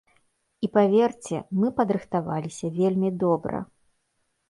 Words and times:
І, 0.67 0.69
паверце, 0.77 1.37
мы 1.59 1.71
падрыхтаваліся 1.81 2.75
вельмі 2.81 3.15
добра. 3.29 3.65